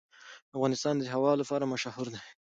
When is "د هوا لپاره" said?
0.97-1.69